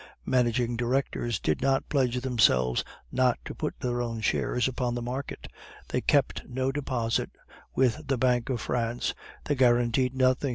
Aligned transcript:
Managing 0.25 0.75
directors 0.75 1.39
did 1.39 1.61
not 1.61 1.87
pledge 1.87 2.19
themselves 2.21 2.83
not 3.11 3.37
to 3.45 3.53
put 3.53 3.79
their 3.79 4.01
own 4.01 4.19
shares 4.19 4.67
upon 4.67 4.95
the 4.95 5.01
market; 5.03 5.45
they 5.89 6.01
kept 6.01 6.41
no 6.49 6.71
deposit 6.71 7.29
with 7.75 8.07
the 8.07 8.17
Bank 8.17 8.49
of 8.49 8.59
France; 8.61 9.13
they 9.45 9.53
guaranteed 9.53 10.15
nothing. 10.15 10.49